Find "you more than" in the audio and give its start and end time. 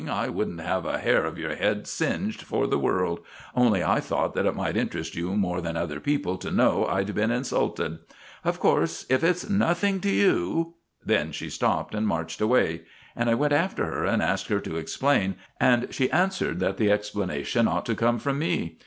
5.13-5.77